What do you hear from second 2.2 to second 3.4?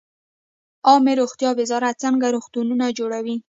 روغتونونه جوړوي؟